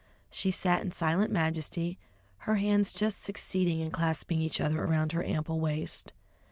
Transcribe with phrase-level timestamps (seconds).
[0.31, 1.99] She sat in silent majesty,
[2.49, 6.13] her hands just succeeding in clasping each other around her ample waist.